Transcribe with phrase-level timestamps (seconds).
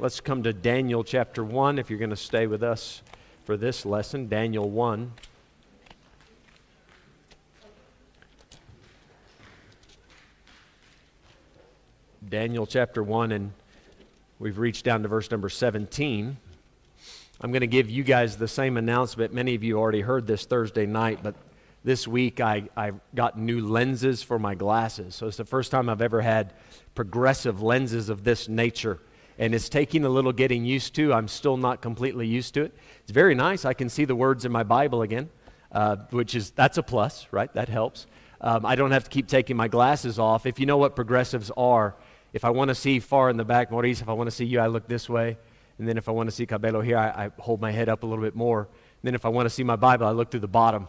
[0.00, 3.02] Let's come to Daniel chapter 1 if you're going to stay with us
[3.44, 4.28] for this lesson.
[4.28, 5.12] Daniel 1.
[12.26, 13.52] Daniel chapter 1, and
[14.38, 16.34] we've reached down to verse number 17.
[17.42, 19.34] I'm going to give you guys the same announcement.
[19.34, 21.34] Many of you already heard this Thursday night, but
[21.84, 25.14] this week I, I got new lenses for my glasses.
[25.14, 26.54] So it's the first time I've ever had
[26.94, 28.98] progressive lenses of this nature.
[29.40, 31.14] And it's taking a little getting used to.
[31.14, 32.74] I'm still not completely used to it.
[33.02, 33.64] It's very nice.
[33.64, 35.30] I can see the words in my Bible again,
[35.72, 37.52] uh, which is, that's a plus, right?
[37.54, 38.06] That helps.
[38.42, 40.44] Um, I don't have to keep taking my glasses off.
[40.44, 41.96] If you know what progressives are,
[42.34, 44.44] if I want to see far in the back, Maurice, if I want to see
[44.44, 45.38] you, I look this way.
[45.78, 48.02] And then if I want to see Cabello here, I, I hold my head up
[48.02, 48.60] a little bit more.
[48.60, 50.86] And then if I want to see my Bible, I look through the bottom.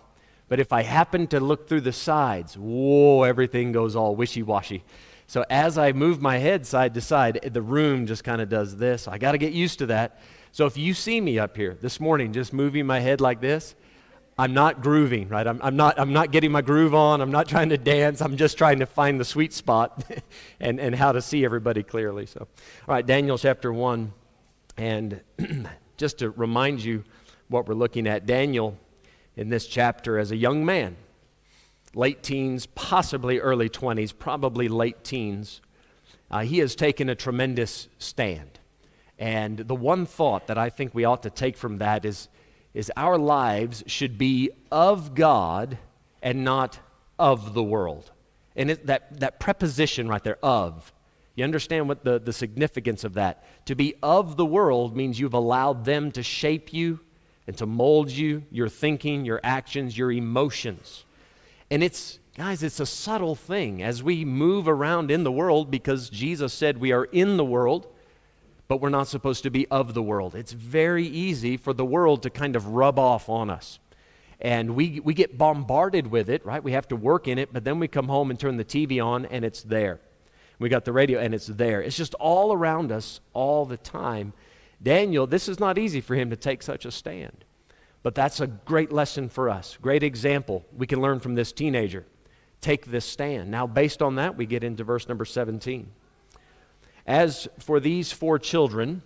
[0.50, 4.84] But if I happen to look through the sides, whoa, everything goes all wishy washy.
[5.32, 8.50] So as I move my head side to side, eh, the room just kind of
[8.50, 9.08] does this.
[9.08, 10.20] I got to get used to that.
[10.52, 13.74] So if you see me up here this morning just moving my head like this,
[14.38, 15.48] I'm not grooving, right?
[15.48, 17.22] I'm, I'm, not, I'm not getting my groove on.
[17.22, 18.22] I'm not trying to dance.
[18.22, 20.04] I'm just trying to find the sweet spot
[20.60, 22.26] and, and how to see everybody clearly.
[22.26, 24.12] So, all right, Daniel chapter 1.
[24.76, 25.22] And
[25.96, 27.06] just to remind you
[27.48, 28.78] what we're looking at, Daniel
[29.38, 30.98] in this chapter as a young man,
[31.94, 35.62] late teens, possibly early 20s, probably late teens,
[36.30, 38.60] uh, he has taken a tremendous stand.
[39.20, 42.28] And the one thought that I think we ought to take from that is
[42.74, 45.78] is our lives should be of God
[46.22, 46.80] and not
[47.20, 48.12] of the world.
[48.56, 50.94] And it, that, that preposition right there, of,
[51.36, 53.44] you understand what the, the significance of that?
[53.66, 57.00] To be of the world means you've allowed them to shape you
[57.48, 61.06] and to mold you, your thinking, your actions, your emotions.
[61.72, 66.12] And it's, guys, it's a subtle thing as we move around in the world because
[66.12, 67.88] Jesus said we are in the world
[68.72, 70.34] but we're not supposed to be of the world.
[70.34, 73.80] It's very easy for the world to kind of rub off on us.
[74.40, 76.64] And we, we get bombarded with it, right?
[76.64, 79.04] We have to work in it, but then we come home and turn the TV
[79.06, 80.00] on and it's there.
[80.58, 81.82] We got the radio and it's there.
[81.82, 84.32] It's just all around us all the time.
[84.82, 87.44] Daniel, this is not easy for him to take such a stand.
[88.04, 89.78] But that's a great lesson for us.
[89.82, 92.06] Great example we can learn from this teenager.
[92.60, 93.50] Take this stand.
[93.50, 95.88] Now, based on that, we get into verse number 17.
[97.06, 99.02] As for these four children,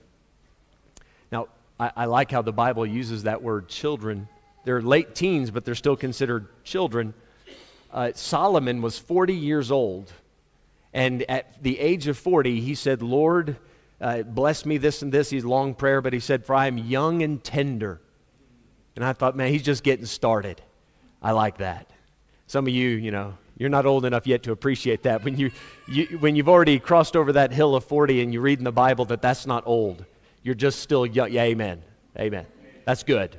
[1.32, 1.48] now
[1.80, 4.28] I, I, like how the Bible uses that word children.
[4.66, 7.14] They're late teens, but they're still considered children.
[7.92, 10.12] Uh, Solomon was 40 years old.
[10.94, 13.58] And at the age of 40, he said, Lord,
[14.00, 15.30] uh, bless me this and this.
[15.30, 18.02] He's long prayer, but he said, For I am young and tender.
[18.96, 20.62] And I thought, man, he's just getting started.
[21.22, 21.90] I like that.
[22.48, 25.24] Some of you, you know, you're not old enough yet to appreciate that.
[25.24, 25.52] When, you,
[25.88, 28.72] you, when you've already crossed over that hill of 40 and you read in the
[28.72, 30.06] Bible that that's not old,
[30.44, 31.32] you're just still young.
[31.32, 31.82] Yeah, amen.
[32.18, 32.46] Amen.
[32.86, 33.38] That's good.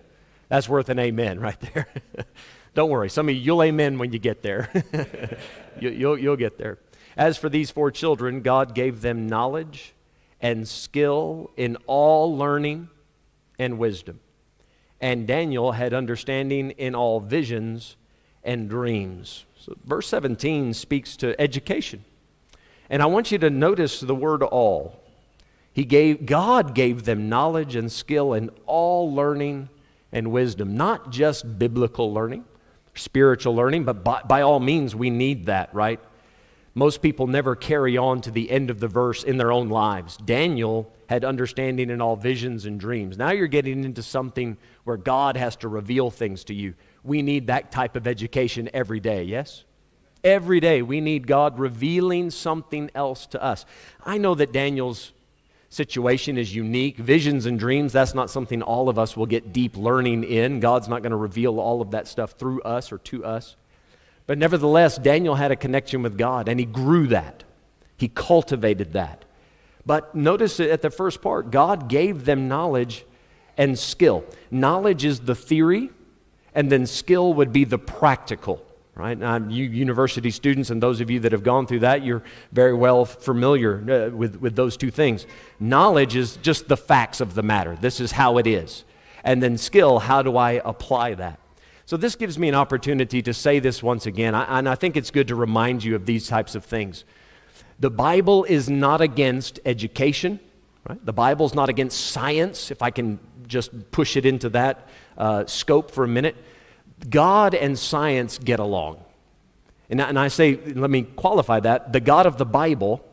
[0.48, 1.88] That's worth an amen right there.
[2.74, 3.08] Don't worry.
[3.08, 4.70] Some of you, you'll amen when you get there.
[5.80, 6.78] you, you'll, you'll get there.
[7.16, 9.94] As for these four children, God gave them knowledge
[10.40, 12.90] and skill in all learning
[13.58, 14.20] and wisdom.
[15.00, 17.96] And Daniel had understanding in all visions
[18.42, 19.44] and dreams.
[19.58, 22.04] So verse 17 speaks to education.
[22.88, 25.02] And I want you to notice the word all.
[25.72, 29.68] He gave, God gave them knowledge and skill in all learning
[30.12, 32.44] and wisdom, not just biblical learning,
[32.94, 36.00] spiritual learning, but by, by all means, we need that, right?
[36.76, 40.16] Most people never carry on to the end of the verse in their own lives.
[40.18, 43.18] Daniel had understanding in all visions and dreams.
[43.18, 46.74] Now you're getting into something where God has to reveal things to you
[47.06, 49.64] we need that type of education every day, yes?
[50.24, 53.64] Every day we need God revealing something else to us.
[54.04, 55.12] I know that Daniel's
[55.68, 56.98] situation is unique.
[56.98, 60.58] Visions and dreams, that's not something all of us will get deep learning in.
[60.58, 63.56] God's not going to reveal all of that stuff through us or to us.
[64.26, 67.44] But nevertheless, Daniel had a connection with God and he grew that.
[67.96, 69.24] He cultivated that.
[69.84, 73.04] But notice at the first part, God gave them knowledge
[73.56, 74.24] and skill.
[74.50, 75.90] Knowledge is the theory,
[76.54, 79.18] and then skill would be the practical right?
[79.18, 82.72] Now, you university students and those of you that have gone through that, you're very
[82.72, 85.26] well familiar uh, with, with those two things.
[85.60, 87.76] Knowledge is just the facts of the matter.
[87.78, 88.84] This is how it is.
[89.22, 91.38] And then skill, how do I apply that?
[91.86, 95.12] So this gives me an opportunity to say this once again, and I think it's
[95.12, 97.04] good to remind you of these types of things.
[97.78, 100.40] The Bible is not against education,
[100.88, 101.04] right?
[101.06, 105.92] The Bible's not against science, if I can just push it into that uh, scope
[105.92, 106.34] for a minute.
[107.08, 109.04] God and science get along.
[109.88, 113.04] And, and I say, let me qualify that the God of the Bible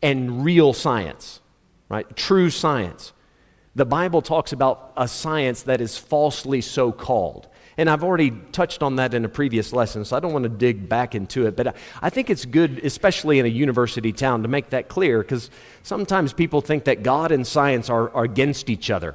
[0.00, 1.40] and real science.
[1.88, 2.16] right?
[2.16, 3.12] True science.
[3.74, 7.48] The Bible talks about a science that is falsely so called.
[7.76, 10.48] And I've already touched on that in a previous lesson, so I don't want to
[10.48, 11.56] dig back into it.
[11.56, 15.50] But I think it's good, especially in a university town, to make that clear because
[15.82, 19.14] sometimes people think that God and science are, are against each other.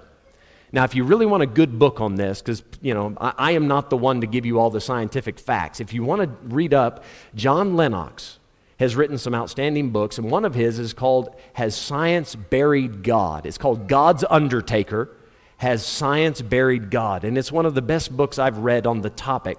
[0.71, 3.51] Now, if you really want a good book on this, because you know I, I,
[3.51, 5.79] am not the one to give you all the scientific facts.
[5.79, 8.39] If you want to read up, John Lennox
[8.77, 13.45] has written some outstanding books, and one of his is called "Has Science Buried God?"
[13.45, 15.09] It's called God's Undertaker.
[15.57, 17.23] Has Science Buried God?
[17.23, 19.57] And it's one of the best books I've read on the topic.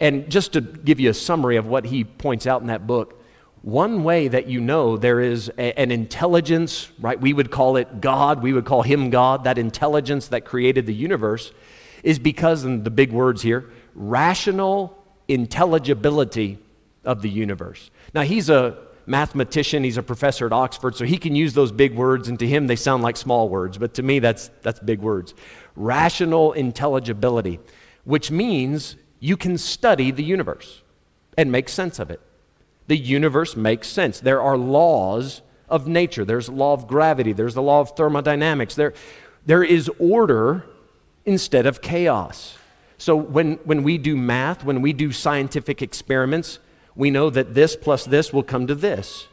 [0.00, 3.22] And just to give you a summary of what he points out in that book,
[3.62, 7.20] one way that you know there is a, an intelligence, right?
[7.20, 10.94] We would call it God, we would call him God, that intelligence that created the
[10.94, 11.52] universe,
[12.02, 14.96] is because, and the big words here, rational
[15.26, 16.58] intelligibility
[17.04, 17.90] of the universe.
[18.14, 18.78] Now, he's a
[19.08, 22.46] mathematician, he's a professor at Oxford, so he can use those big words, and to
[22.46, 25.34] him they sound like small words, but to me that's, that's big words.
[25.74, 27.58] Rational intelligibility,
[28.04, 30.82] which means you can study the universe
[31.36, 32.20] and make sense of it
[32.88, 34.18] the universe makes sense.
[34.18, 36.24] There are laws of nature.
[36.24, 37.32] There's law of gravity.
[37.32, 38.74] There's the law of thermodynamics.
[38.74, 38.94] There,
[39.46, 40.64] there is order
[41.24, 42.56] instead of chaos.
[42.96, 46.58] So when, when we do math, when we do scientific experiments,
[46.98, 49.28] we know that this plus this will come to this.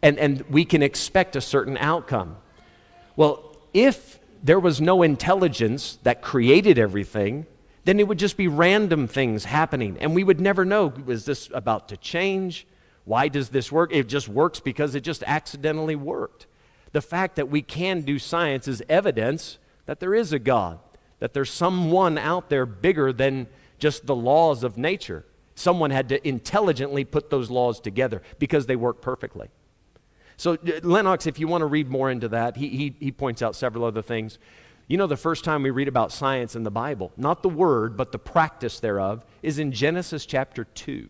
[0.00, 2.36] And, and we can expect a certain outcome.
[3.16, 7.46] Well, if there was no intelligence that created everything,
[7.84, 9.98] then it would just be random things happening.
[10.00, 12.68] And we would never know was this about to change?
[13.04, 13.92] Why does this work?
[13.92, 16.46] It just works because it just accidentally worked.
[16.92, 20.78] The fact that we can do science is evidence that there is a God,
[21.18, 23.48] that there's someone out there bigger than
[23.80, 25.24] just the laws of nature.
[25.58, 29.48] Someone had to intelligently put those laws together because they work perfectly.
[30.36, 33.42] So, uh, Lennox, if you want to read more into that, he, he, he points
[33.42, 34.38] out several other things.
[34.86, 37.96] You know, the first time we read about science in the Bible, not the word,
[37.96, 41.08] but the practice thereof, is in Genesis chapter 2.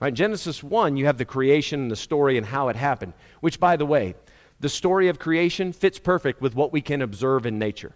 [0.00, 0.12] Right?
[0.12, 3.76] Genesis 1, you have the creation and the story and how it happened, which, by
[3.76, 4.16] the way,
[4.58, 7.94] the story of creation fits perfect with what we can observe in nature.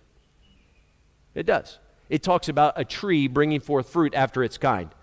[1.35, 1.81] It does.
[2.09, 4.94] It talks about a tree bringing forth fruit after its kind.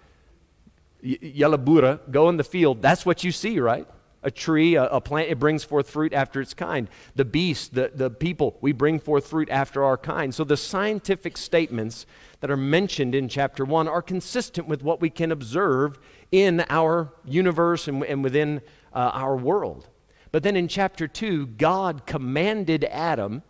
[1.04, 2.82] Y- Yalabura, go in the field.
[2.82, 3.88] That's what you see, right?
[4.24, 6.88] A tree, a, a, plant, it brings forth fruit after its kind.
[7.16, 10.34] The beast, the, the people, we bring forth fruit after our kind.
[10.34, 12.06] So the scientific statements
[12.40, 15.98] that are mentioned in chapter 1 are consistent with what we can observe
[16.32, 18.62] in our universe and, and within
[18.94, 19.88] uh, our world.
[20.32, 23.42] But then in chapter 2, God commanded Adam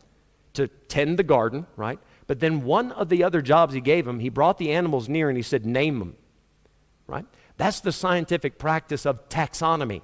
[0.53, 1.99] to tend the garden, right?
[2.27, 5.29] But then one of the other jobs he gave him, he brought the animals near
[5.29, 6.15] and he said, Name them,
[7.07, 7.25] right?
[7.61, 10.01] That's the scientific practice of taxonomy.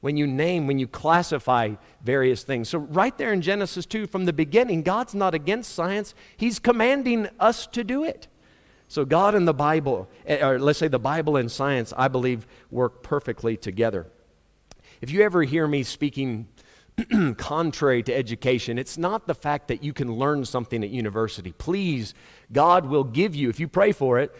[0.00, 2.70] When you name, when you classify various things.
[2.70, 7.28] So, right there in Genesis 2, from the beginning, God's not against science, He's commanding
[7.38, 8.28] us to do it.
[8.88, 12.46] So, God and the Bible, eh, or let's say the Bible and science, I believe,
[12.70, 14.06] work perfectly together.
[15.02, 16.48] If you ever hear me speaking
[17.36, 21.52] contrary to education, it's not the fact that you can learn something at university.
[21.52, 22.14] Please,
[22.52, 24.34] God will give you, if you pray for it,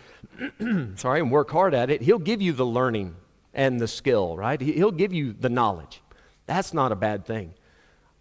[0.99, 3.17] sorry, and work hard at it, He'll give you the learning
[3.53, 4.61] and the skill, right?
[4.61, 6.03] He'll give you the knowledge.
[6.47, 7.55] That's not a bad thing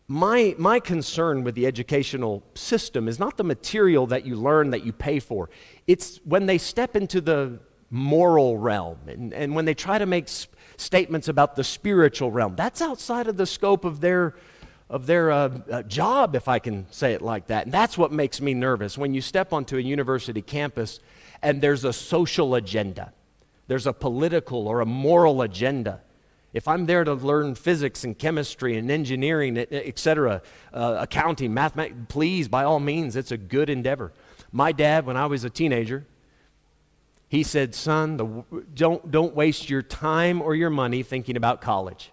[0.08, 4.86] my, my concern with the educational system is not the material that you learn that
[4.86, 5.50] you pay for.
[5.88, 10.26] It's when they step into the moral realm and, and when they try to make
[10.26, 12.56] s- statements about the spiritual realm.
[12.56, 14.36] That's outside of the scope of their,
[14.90, 17.66] of their uh, uh, job, if I can say it like that.
[17.66, 21.00] And that's what makes me nervous when you step onto a university campus
[21.42, 23.14] and there's a social agenda,
[23.68, 26.02] there's a political or a moral agenda
[26.56, 30.42] if I'm there to learn physics and chemistry and engineering, et cetera,
[30.74, 34.14] uh, accounting, mathematics, please, by all means, it's a good endeavor.
[34.54, 36.06] My dad, when I was a teenager,
[37.28, 42.12] he said, Son, the, don't, don't waste your time or your money thinking about college.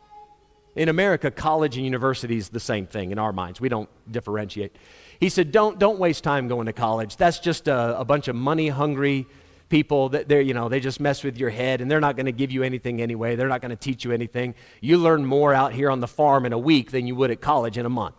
[0.74, 3.60] In America, college and university is the same thing in our minds.
[3.60, 4.74] We don't differentiate.
[5.20, 7.16] He said, Don't, don't waste time going to college.
[7.16, 9.26] That's just a, a bunch of money hungry,
[9.68, 12.26] people that they're, you know, they just mess with your head and they're not going
[12.26, 13.36] to give you anything anyway.
[13.36, 14.54] They're not going to teach you anything.
[14.80, 17.40] You learn more out here on the farm in a week than you would at
[17.40, 18.16] college in a month.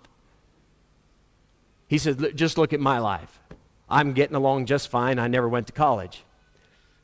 [1.88, 3.40] He said, just look at my life.
[3.90, 5.20] I'm getting along just fine.
[5.20, 6.24] I never went to college.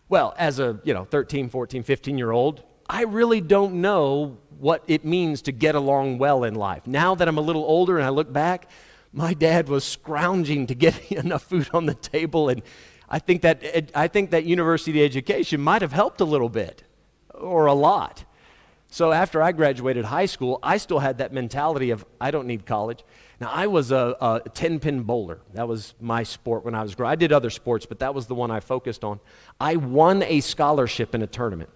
[0.09, 4.83] Well, as a, you know, 13, 14, 15 year old, I really don't know what
[4.87, 6.87] it means to get along well in life.
[6.87, 8.69] Now that I'm a little older and I look back,
[9.13, 12.63] my dad was scrounging to get enough food on the table and
[13.11, 16.83] I think that, I think that university education might have helped a little bit
[17.33, 18.23] or a lot.
[18.91, 22.65] So after I graduated high school, I still had that mentality of, I don't need
[22.65, 23.03] college.
[23.39, 25.39] Now, I was a, a 10 pin bowler.
[25.53, 28.27] That was my sport when I was growing I did other sports, but that was
[28.27, 29.19] the one I focused on.
[29.60, 31.69] I won a scholarship in a tournament.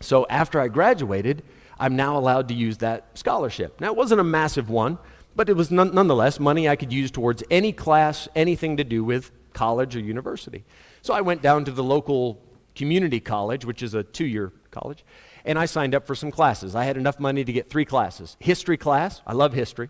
[0.00, 1.42] So after I graduated,
[1.78, 3.80] I'm now allowed to use that scholarship.
[3.80, 4.98] Now, it wasn't a massive one,
[5.34, 9.02] but it was none, nonetheless money I could use towards any class, anything to do
[9.02, 10.64] with college or university.
[11.00, 12.40] So I went down to the local
[12.74, 15.04] community college, which is a two year college,
[15.44, 16.74] and I signed up for some classes.
[16.74, 19.88] I had enough money to get three classes history class, I love history,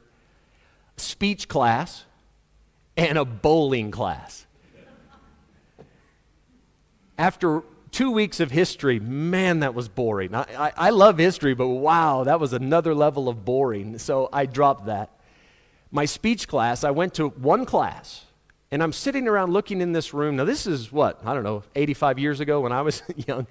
[0.97, 2.05] speech class,
[2.97, 4.47] and a bowling class.
[7.17, 7.63] After
[7.95, 10.35] two weeks of history, man, that was boring.
[10.35, 13.99] I, I, I, love history, but wow, that was another level of boring.
[13.99, 15.11] So I dropped that.
[15.93, 18.25] My speech class, I went to one class,
[18.73, 20.35] and I'm sitting around looking in this room.
[20.35, 23.47] Now, this is what, I don't know, 85 years ago when I was young.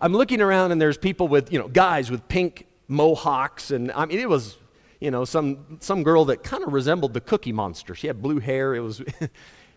[0.00, 4.06] I'm looking around, and there's people with, you know, guys with pink mohawks, and I
[4.06, 4.56] mean, it was,
[5.00, 7.94] you know, some, some girl that kind of resembled the Cookie Monster.
[7.94, 8.74] She had blue hair.
[8.74, 9.02] It was.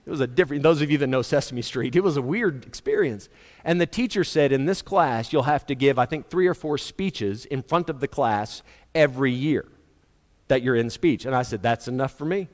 [0.05, 2.65] It was a different, those of you that know Sesame Street, it was a weird
[2.65, 3.27] experience.
[3.65, 6.53] And the teacher said, in this class, you'll have to give, I think, three or
[6.53, 8.63] four speeches in front of the class
[8.95, 9.65] every year
[10.47, 11.25] that you're in speech.
[11.25, 12.47] And I said, that's enough for me.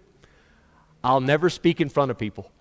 [1.04, 2.52] I'll never speak in front of people.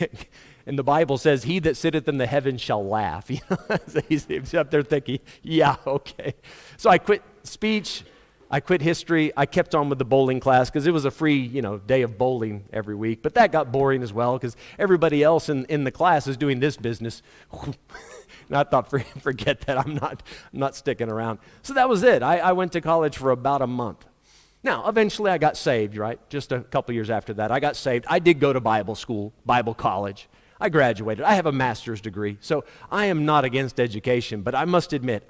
[0.66, 3.28] and the Bible says, He that sitteth in the heavens shall laugh.
[3.86, 6.34] so he's up there thinking, Yeah, okay.
[6.76, 8.04] So I quit speech.
[8.50, 9.32] I quit history.
[9.36, 12.02] I kept on with the bowling class because it was a free, you know, day
[12.02, 13.22] of bowling every week.
[13.22, 16.60] But that got boring as well because everybody else in, in the class is doing
[16.60, 17.22] this business.
[17.62, 17.76] and
[18.52, 18.90] I thought,
[19.20, 19.78] forget that.
[19.78, 21.40] I'm not, I'm not sticking around.
[21.62, 22.22] So that was it.
[22.22, 24.06] I, I went to college for about a month.
[24.62, 26.18] Now, eventually I got saved, right?
[26.30, 28.06] Just a couple years after that, I got saved.
[28.08, 30.28] I did go to Bible school, Bible college.
[30.60, 31.24] I graduated.
[31.24, 32.38] I have a master's degree.
[32.40, 35.28] So I am not against education, but I must admit,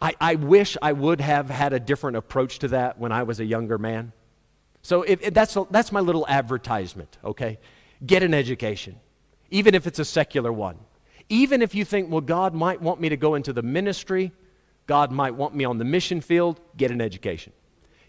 [0.00, 3.40] I, I wish I would have had a different approach to that when I was
[3.40, 4.12] a younger man.
[4.82, 7.58] So if, if that's, that's my little advertisement, okay?
[8.04, 8.98] Get an education,
[9.50, 10.78] even if it's a secular one.
[11.28, 14.32] Even if you think, well, God might want me to go into the ministry,
[14.86, 17.52] God might want me on the mission field, get an education.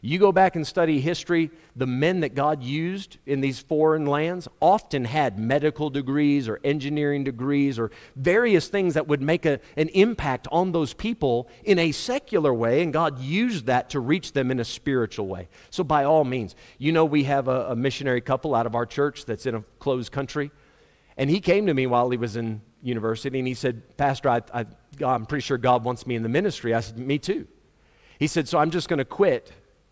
[0.04, 4.48] You go back and study history, the men that God used in these foreign lands
[4.60, 9.90] often had medical degrees or engineering degrees or various things that would make a, an
[9.90, 14.50] impact on those people in a secular way, and God used that to reach them
[14.50, 15.50] in a spiritual way.
[15.70, 18.88] So, by all means, you know, we have a, a missionary couple out of our
[18.88, 20.50] church that's in a closed country,
[21.16, 24.42] and he came to me while he was in university and he said, Pastor, I,
[24.52, 24.66] I,
[25.06, 26.74] I'm pretty sure God wants me in the ministry.
[26.74, 27.48] I said, Me too.
[28.18, 29.52] He said, So I'm just going to quit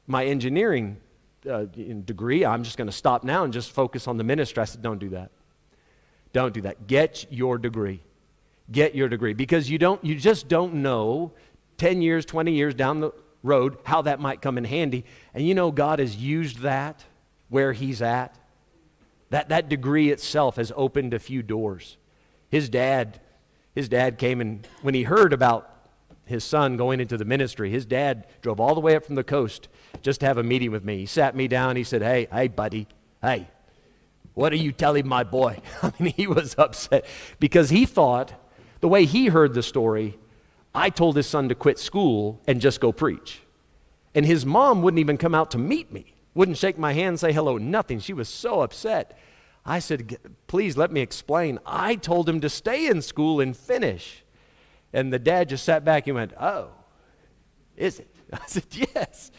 [0.09, 0.97] my engineering
[1.49, 2.43] uh, degree.
[2.43, 4.61] I'm just going to stop now and just focus on the ministry.
[4.61, 5.31] I said, don't do that.
[6.33, 6.87] Don't do that.
[6.87, 8.01] Get your degree.
[8.71, 11.31] Get your degree because you don't you just don't know
[11.77, 13.11] 10 years, 20 years down the
[13.41, 15.05] road how that might come in handy.
[15.33, 17.03] And you know God has used that
[17.49, 18.35] where he's at.
[19.31, 21.97] That that degree itself has opened a few doors.
[22.49, 23.21] His dad
[23.73, 25.75] his dad came and when he heard about
[26.25, 29.23] his son going into the ministry, his dad drove all the way up from the
[29.23, 29.67] coast
[30.01, 30.97] just to have a meeting with me.
[30.97, 31.75] He sat me down.
[31.75, 32.87] He said, Hey, hey, buddy,
[33.21, 33.47] hey,
[34.33, 35.61] what are you telling my boy?
[35.81, 37.05] I mean, he was upset
[37.39, 38.33] because he thought,
[38.79, 40.17] the way he heard the story,
[40.73, 43.41] I told his son to quit school and just go preach.
[44.15, 47.33] And his mom wouldn't even come out to meet me, wouldn't shake my hand, say
[47.33, 47.99] hello, nothing.
[47.99, 49.17] She was so upset.
[49.65, 50.17] I said,
[50.47, 51.59] Please let me explain.
[51.65, 54.23] I told him to stay in school and finish.
[54.93, 56.69] And the dad just sat back and went, Oh,
[57.75, 58.15] is it?
[58.33, 59.31] I said, Yes.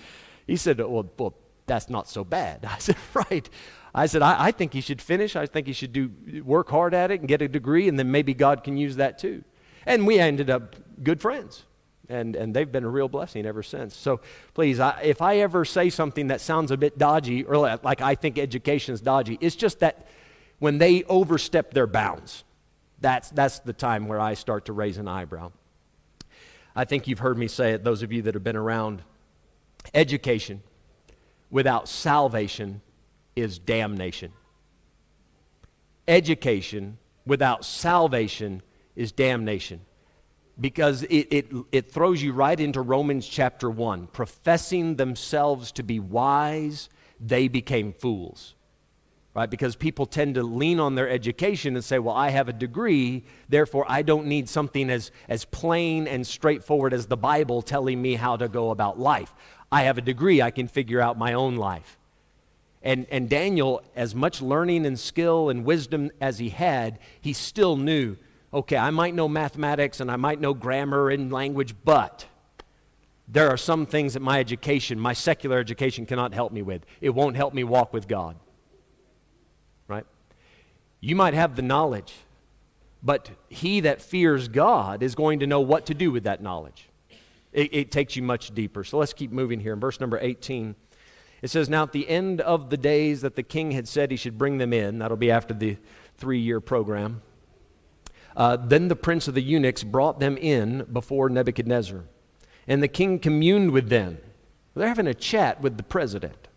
[0.51, 1.35] He said, Well, well
[1.67, 2.65] that's not so bad.
[2.69, 3.49] I said, Right.
[3.95, 5.37] I said, I, I think he should finish.
[5.37, 6.11] I think he should do
[6.45, 9.19] work hard at it and get a degree, and then maybe God can use that
[9.19, 9.43] too.
[9.87, 11.65] And we ended up good friends.
[12.09, 13.97] And, and they've been a real blessing ever since.
[13.97, 14.21] So
[14.55, 18.17] please, I, if I ever say something that sounds a bit dodgy or like I
[18.17, 20.09] think education is dodgy, it's just that
[20.59, 22.43] when they overstep their bounds,
[23.01, 25.53] that's, that's the time where I start to raise an eyebrow.
[26.75, 29.03] I think you've heard me say it, those of you that have been around.
[29.95, 30.63] Education
[31.51, 32.81] without salvation
[33.35, 34.33] is damnation.
[36.07, 38.63] Education without salvation
[38.97, 39.81] is damnation
[40.61, 44.09] because it, it, it throws you right into Romans chapter 1.
[44.09, 46.89] Professing themselves to be wise,
[47.21, 48.55] they became fools
[49.35, 49.49] right?
[49.49, 53.25] Because people tend to lean on their education and say, well, I have a degree,
[53.49, 58.15] therefore I don't need something as, as plain and straightforward as the Bible telling me
[58.15, 59.33] how to go about life.
[59.73, 61.99] I have a degree, I can figure out my own life.
[62.83, 67.77] And, and Daniel, as much learning and skill and wisdom as he had, he still
[67.77, 68.17] knew
[68.53, 72.27] okay, I might know mathematics and I might know grammar and language, but
[73.29, 76.85] there are some things that my education, my secular education, cannot help me with.
[77.01, 78.37] It won't help me walk with God.
[79.87, 80.05] Right?
[81.01, 82.13] You might have the knowledge,
[83.03, 86.90] but he that fears God is going to know what to do with that knowledge.
[87.53, 88.85] It, it takes you much deeper.
[88.85, 89.73] So let's keep moving here.
[89.73, 90.75] In verse number 18,
[91.43, 94.17] it says, Now at the end of the days that the king had said he
[94.17, 95.77] should bring them in, that'll be after the
[96.17, 97.23] three year program,
[98.37, 102.05] uh, then the prince of the eunuchs brought them in before Nebuchadnezzar
[102.71, 104.19] and the king communed with them.
[104.77, 106.49] They're having a chat with the president.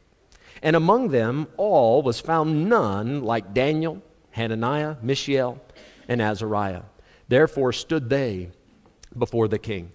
[0.62, 5.60] And among them all was found none like Daniel, Hananiah, Mishael,
[6.08, 6.84] and Azariah.
[7.28, 8.52] Therefore stood they
[9.18, 9.92] before the king.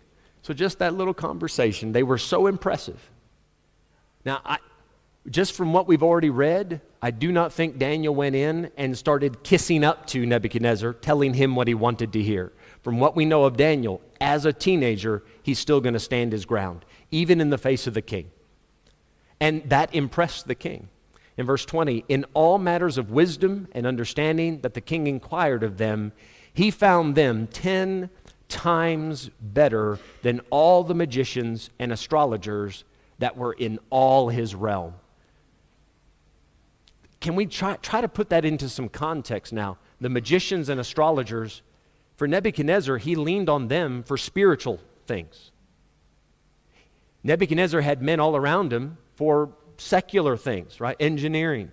[0.49, 3.11] So just that little conversation, they were so impressive.
[4.25, 4.57] Now, I,
[5.29, 9.43] just from what we've already read, I do not think Daniel went in and started
[9.43, 12.51] kissing up to Nebuchadnezzar, telling him what he wanted to hear.
[12.81, 16.47] From what we know of Daniel, as a teenager, he's still going to stand his
[16.47, 18.31] ground, even in the face of the king.
[19.41, 20.89] And that impressed the king.
[21.37, 25.77] In verse 20, in all matters of wisdom and understanding that the king inquired of
[25.77, 26.13] them,
[26.55, 28.09] he found them ten
[28.49, 32.85] times better than all the magicians and astrologers
[33.19, 34.95] that were in all his realm.
[37.21, 39.79] Can we try, try to put that into some context now?
[40.01, 41.63] The magicians and astrologers
[42.17, 45.51] for Nebuchadnezzar, he leaned on them for spiritual things.
[47.23, 50.97] Nebuchadnezzar had men all around him for secular things, right?
[51.01, 51.71] Engineering,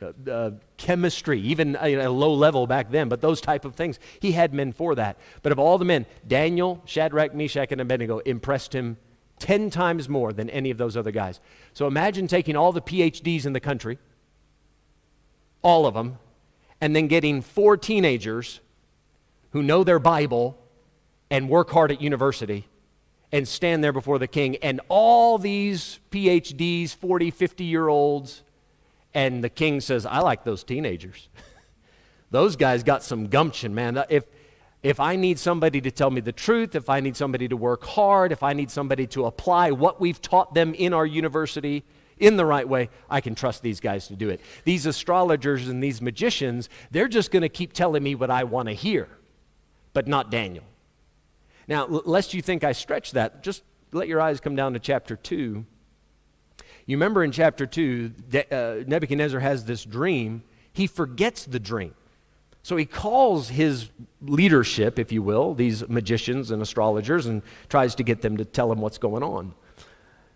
[0.00, 3.98] uh, uh, chemistry, even at a low level back then, but those type of things.
[4.20, 5.18] He had men for that.
[5.42, 8.96] But of all the men, Daniel, Shadrach, Meshach, and Abednego impressed him
[9.40, 11.40] 10 times more than any of those other guys.
[11.72, 13.98] So imagine taking all the PhDs in the country,
[15.62, 16.18] all of them,
[16.80, 18.60] and then getting four teenagers
[19.50, 20.58] who know their Bible
[21.30, 22.66] and work hard at university
[23.32, 28.42] and stand there before the king, and all these PhDs, 40, 50 year olds,
[29.18, 31.28] and the king says, I like those teenagers.
[32.30, 34.04] those guys got some gumption, man.
[34.08, 34.24] If,
[34.84, 37.82] if I need somebody to tell me the truth, if I need somebody to work
[37.82, 41.82] hard, if I need somebody to apply what we've taught them in our university
[42.18, 44.40] in the right way, I can trust these guys to do it.
[44.62, 48.68] These astrologers and these magicians, they're just going to keep telling me what I want
[48.68, 49.08] to hear
[49.92, 50.62] but not Daniel.
[51.66, 55.16] Now, lest you think I stretch that, just let your eyes come down to chapter
[55.16, 55.66] 2.
[56.88, 58.12] You remember in chapter 2,
[58.50, 60.42] uh, Nebuchadnezzar has this dream.
[60.72, 61.92] He forgets the dream.
[62.62, 63.90] So he calls his
[64.22, 68.72] leadership, if you will, these magicians and astrologers, and tries to get them to tell
[68.72, 69.52] him what's going on.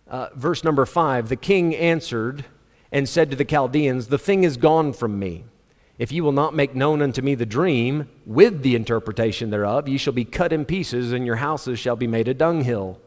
[0.06, 2.44] Uh, verse number 5 The king answered
[2.92, 5.46] and said to the Chaldeans, The thing is gone from me.
[5.96, 9.96] If you will not make known unto me the dream with the interpretation thereof, ye
[9.96, 13.00] shall be cut in pieces, and your houses shall be made a dunghill.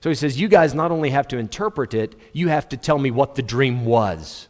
[0.00, 2.98] So he says, You guys not only have to interpret it, you have to tell
[2.98, 4.48] me what the dream was.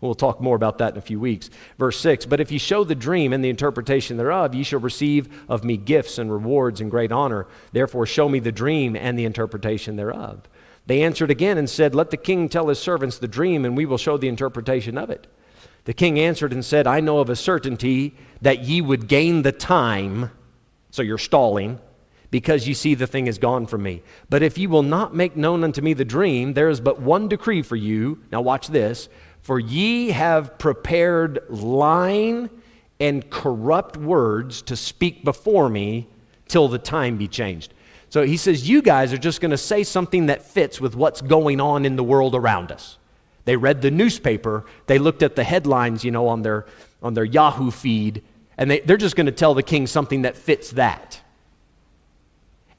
[0.00, 1.48] We'll talk more about that in a few weeks.
[1.78, 5.28] Verse 6 But if ye show the dream and the interpretation thereof, ye shall receive
[5.48, 7.46] of me gifts and rewards and great honor.
[7.72, 10.48] Therefore, show me the dream and the interpretation thereof.
[10.86, 13.86] They answered again and said, Let the king tell his servants the dream, and we
[13.86, 15.26] will show the interpretation of it.
[15.84, 19.52] The king answered and said, I know of a certainty that ye would gain the
[19.52, 20.30] time,
[20.90, 21.78] so you're stalling,
[22.34, 24.02] because ye see the thing is gone from me.
[24.28, 27.28] But if ye will not make known unto me the dream, there is but one
[27.28, 28.18] decree for you.
[28.32, 29.08] Now watch this.
[29.42, 32.50] For ye have prepared lying
[32.98, 36.08] and corrupt words to speak before me
[36.48, 37.72] till the time be changed.
[38.08, 41.20] So he says, You guys are just going to say something that fits with what's
[41.20, 42.98] going on in the world around us.
[43.44, 46.66] They read the newspaper, they looked at the headlines, you know, on their,
[47.00, 48.24] on their Yahoo feed,
[48.58, 51.20] and they, they're just going to tell the king something that fits that.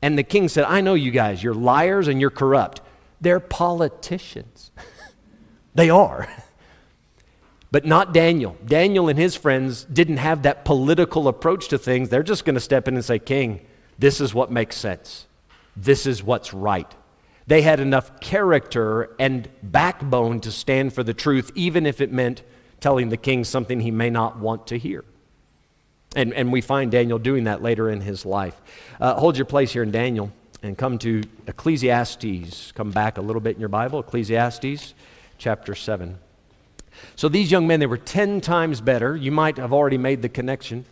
[0.02, 2.82] And the king said, I know you guys, you're liars and you're corrupt.
[3.22, 4.72] They're politicians.
[5.76, 6.28] they are.
[7.72, 8.56] But not Daniel.
[8.66, 12.08] Daniel and his friends didn't have that political approach to things.
[12.08, 13.66] They're just going to step in and say, King,
[14.00, 15.28] this is what makes sense.
[15.76, 16.90] This is what's right.
[17.48, 22.44] They had enough character and backbone to stand for the truth, even if it meant
[22.80, 25.04] telling the king something he may not want to hear.
[26.16, 28.56] And, and we find Daniel doing that later in his life.
[29.00, 30.32] Uh, hold your place here in Daniel
[30.64, 32.72] and come to Ecclesiastes.
[32.72, 34.94] Come back a little bit in your Bible, Ecclesiastes
[35.38, 36.18] chapter 7.
[37.16, 39.16] So these young men, they were 10 times better.
[39.16, 40.86] You might have already made the connection.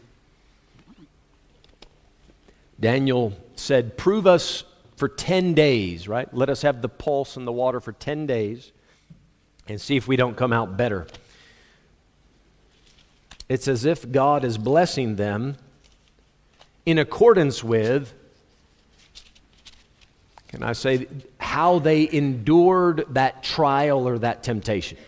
[2.79, 4.63] Daniel said, Prove us
[4.97, 6.31] for 10 days, right?
[6.33, 8.71] Let us have the pulse and the water for 10 days
[9.67, 11.07] and see if we don't come out better.
[13.49, 15.57] It's as if God is blessing them
[16.85, 18.13] in accordance with
[20.47, 21.07] Can I say
[21.39, 24.99] how they endured that trial or that temptation?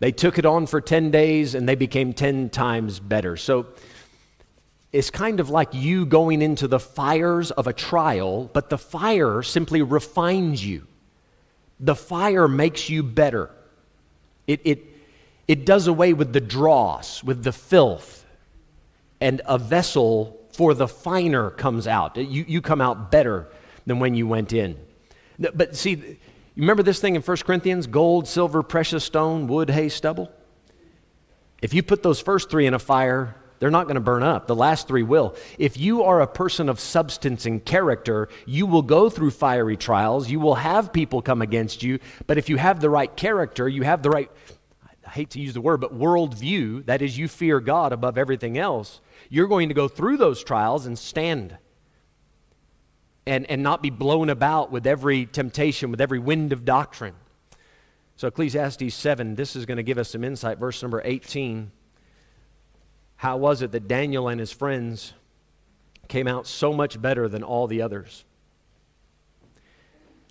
[0.00, 3.38] They took it on for 10 days and they became 10 times better.
[3.38, 3.68] So
[4.92, 9.42] it's kind of like you going into the fires of a trial, but the fire
[9.42, 10.86] simply refines you.
[11.80, 13.48] The fire makes you better.
[14.46, 14.84] It, it,
[15.48, 18.24] it does away with the dross, with the filth,
[19.20, 22.16] and a vessel for the finer comes out.
[22.16, 23.48] You, you come out better
[23.86, 24.76] than when you went in.
[25.38, 26.16] But see, you
[26.56, 30.30] remember this thing in 1 Corinthians gold, silver, precious stone, wood, hay, stubble?
[31.62, 34.48] If you put those first three in a fire, they're not going to burn up.
[34.48, 35.36] The last three will.
[35.56, 40.28] If you are a person of substance and character, you will go through fiery trials.
[40.28, 42.00] You will have people come against you.
[42.26, 44.28] But if you have the right character, you have the right,
[45.12, 49.00] hate to use the word, but worldview, that is, you fear God above everything else,
[49.28, 51.56] you're going to go through those trials and stand
[53.26, 57.14] and, and not be blown about with every temptation, with every wind of doctrine.
[58.16, 60.58] So, Ecclesiastes 7, this is going to give us some insight.
[60.58, 61.70] Verse number 18.
[63.16, 65.12] How was it that Daniel and his friends
[66.08, 68.24] came out so much better than all the others?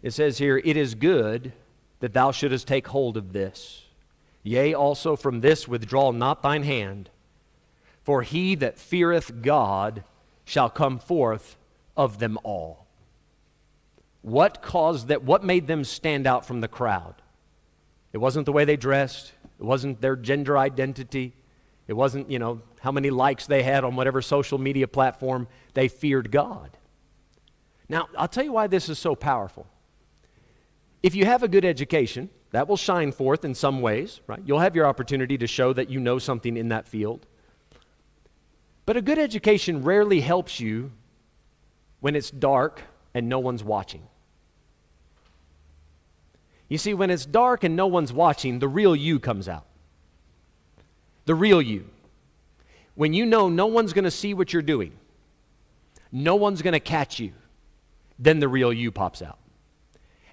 [0.01, 1.53] It says here, It is good
[1.99, 3.80] that thou shouldest take hold of this.
[4.43, 7.09] Yea, also from this withdraw not thine hand,
[8.03, 10.03] for he that feareth God
[10.45, 11.57] shall come forth
[11.95, 12.87] of them all.
[14.21, 15.23] What caused that?
[15.23, 17.15] What made them stand out from the crowd?
[18.13, 21.33] It wasn't the way they dressed, it wasn't their gender identity,
[21.87, 25.47] it wasn't, you know, how many likes they had on whatever social media platform.
[25.73, 26.77] They feared God.
[27.87, 29.67] Now, I'll tell you why this is so powerful.
[31.03, 34.41] If you have a good education, that will shine forth in some ways, right?
[34.45, 37.25] You'll have your opportunity to show that you know something in that field.
[38.85, 40.91] But a good education rarely helps you
[42.01, 42.81] when it's dark
[43.13, 44.03] and no one's watching.
[46.67, 49.65] You see, when it's dark and no one's watching, the real you comes out
[51.25, 51.87] the real you.
[52.95, 54.91] When you know no one's going to see what you're doing,
[56.11, 57.31] no one's going to catch you,
[58.19, 59.37] then the real you pops out.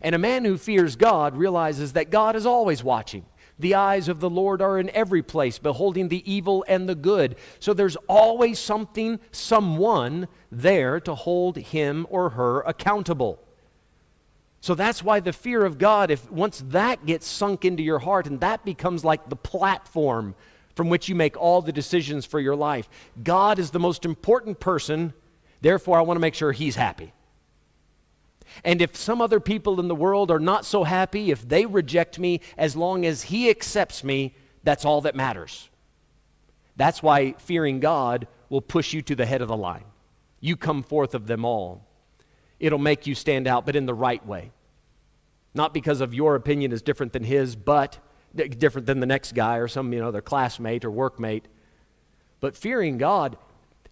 [0.01, 3.25] And a man who fears God realizes that God is always watching.
[3.59, 7.37] The eyes of the Lord are in every place, beholding the evil and the good.
[7.59, 13.43] So there's always something, someone there to hold him or her accountable.
[14.61, 18.27] So that's why the fear of God, if once that gets sunk into your heart
[18.27, 20.35] and that becomes like the platform
[20.79, 22.89] from which you make all the decisions for your life.
[23.25, 25.13] God is the most important person,
[25.61, 27.13] therefore, I want to make sure He's happy.
[28.65, 32.19] And if some other people in the world are not so happy, if they reject
[32.19, 35.69] me, as long as He accepts me, that's all that matters.
[36.77, 39.85] That's why fearing God will push you to the head of the line.
[40.41, 41.85] You come forth of them all.
[42.61, 44.53] It'll make you stand out, but in the right way.
[45.55, 47.99] Not because of your opinion is different than His, but
[48.35, 51.45] different than the next guy or some, you know, their classmate or workmate.
[52.41, 53.37] But fearing God,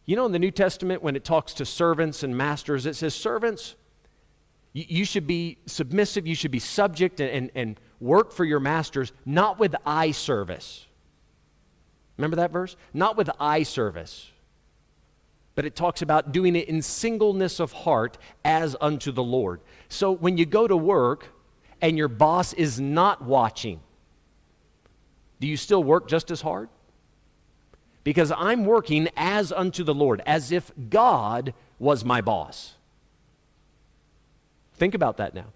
[0.04, 3.14] you know, in the New Testament, when it talks to servants and masters, it says,
[3.14, 3.74] Servants,
[4.76, 8.60] you, you should be submissive, you should be subject and, and, and work for your
[8.60, 10.84] masters, not with eye service.
[12.18, 12.76] Remember that verse?
[12.92, 14.30] Not with eye service.
[15.54, 19.62] But it talks about doing it in singleness of heart as unto the Lord.
[19.88, 21.28] So when you go to work
[21.80, 23.80] and your boss is not watching,
[25.40, 26.68] do you still work just as hard?
[28.04, 32.75] Because I'm working as unto the Lord, as if God was my boss.
[34.76, 35.46] Think about that now.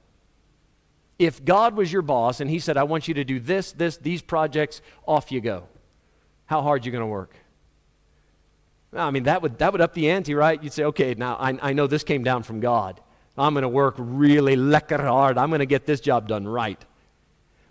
[1.19, 3.97] If God was your boss and He said, I want you to do this, this,
[3.99, 5.65] these projects, off you go.
[6.47, 7.35] How hard you going to work?
[8.93, 10.61] I mean, that would, that would up the ante, right?
[10.63, 13.01] You'd say, okay, now I, I know this came down from God.
[13.39, 15.39] I'm going to work really lekker hard.
[15.39, 16.83] I'm going to get this job done right.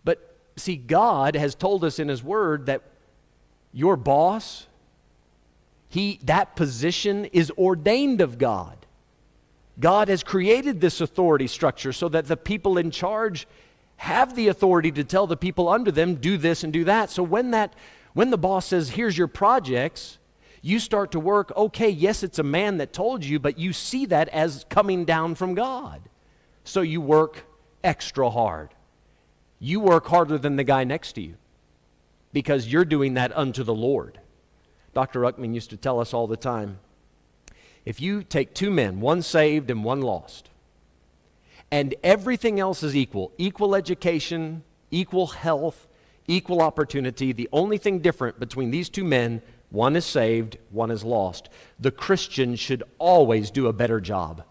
[0.03, 2.83] But see, God has told us in His Word that
[3.73, 4.67] your boss,
[5.89, 8.78] he, that position is ordained of God.
[9.79, 13.47] God has created this authority structure so that the people in charge
[13.97, 17.09] have the authority to tell the people under them, do this and do that.
[17.09, 17.73] So when that
[18.13, 20.17] when the boss says, here's your projects,
[20.61, 24.05] you start to work, okay, yes, it's a man that told you, but you see
[24.07, 26.01] that as coming down from God.
[26.63, 27.45] So you work
[27.83, 28.73] extra hard
[29.59, 31.35] you work harder than the guy next to you
[32.31, 34.19] because you're doing that unto the Lord.
[34.93, 35.19] Dr.
[35.19, 36.79] Ruckman used to tell us all the time
[37.89, 40.51] if you take two men, one saved and one lost,
[41.71, 45.87] and everything else is equal equal education, equal health,
[46.27, 51.03] equal opportunity the only thing different between these two men, one is saved, one is
[51.03, 51.49] lost.
[51.79, 54.43] The Christian should always do a better job.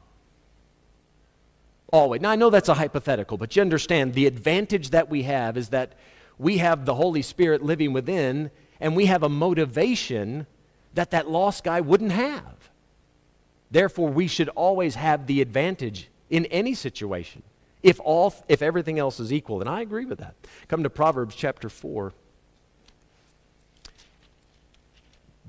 [1.92, 2.20] Always.
[2.20, 5.68] Now, I know that's a hypothetical, but you understand the advantage that we have is
[5.68, 5.92] that
[6.38, 10.48] we have the Holy Spirit living within, and we have a motivation
[10.94, 12.57] that that lost guy wouldn't have.
[13.70, 17.42] Therefore, we should always have the advantage in any situation
[17.82, 19.60] if, all, if everything else is equal.
[19.60, 20.34] And I agree with that.
[20.68, 22.12] Come to Proverbs chapter 4.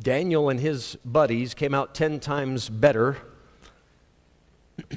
[0.02, 3.18] Daniel and his buddies came out 10 times better,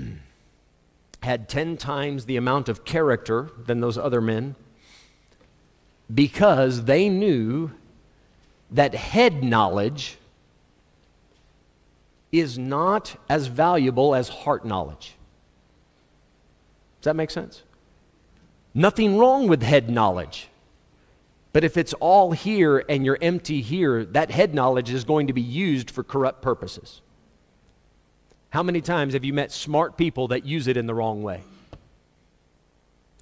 [1.22, 4.54] had 10 times the amount of character than those other men,
[6.12, 7.72] because they knew
[8.70, 10.18] that head knowledge
[12.32, 15.14] is not as valuable as heart knowledge.
[17.00, 17.62] Does that make sense?
[18.74, 20.48] Nothing wrong with head knowledge.
[21.52, 25.34] But if it's all here and you're empty here, that head knowledge is going to
[25.34, 27.02] be used for corrupt purposes.
[28.50, 31.42] How many times have you met smart people that use it in the wrong way?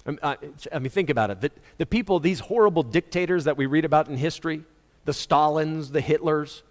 [0.05, 0.37] Um, I
[0.79, 1.41] mean, think about it.
[1.41, 4.63] The, the people, these horrible dictators that we read about in history,
[5.05, 6.61] the Stalins, the Hitlers,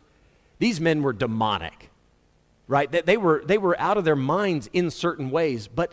[0.59, 1.90] these men were demonic,
[2.71, 2.91] right?
[2.91, 5.93] They, they, were, they were out of their minds in certain ways, but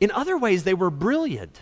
[0.00, 1.58] in other ways, they were brilliant.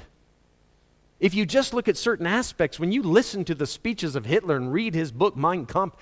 [1.21, 4.57] If you just look at certain aspects, when you listen to the speeches of Hitler
[4.57, 5.97] and read his book, Mein Kampf,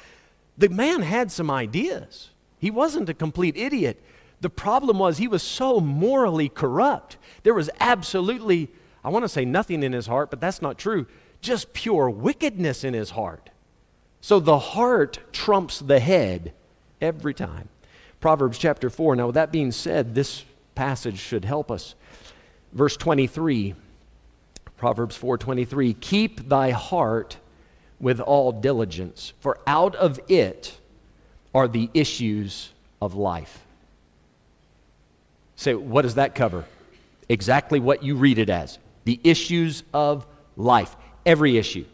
[0.57, 2.31] the man had some ideas.
[2.59, 4.03] He wasn't a complete idiot.
[4.41, 7.19] The problem was he was so morally corrupt.
[7.43, 8.71] There was absolutely,
[9.05, 11.07] I want to say nothing in his heart, but that's not true,
[11.43, 13.51] just pure wickedness in his heart.
[14.23, 16.55] So the heart trumps the head
[17.03, 17.69] every time.
[18.21, 19.17] Proverbs chapter 4.
[19.17, 21.95] Now, with that being said, this passage should help us.
[22.73, 23.75] Verse 23,
[24.77, 27.37] Proverbs 4:23, "Keep thy heart
[28.01, 30.79] with all diligence, for out of it
[31.55, 33.65] are the issues of life."
[35.57, 36.65] Say, what does that cover?
[37.29, 38.79] Exactly what you read it as.
[39.05, 40.97] The issues of life.
[41.27, 41.85] Every issue.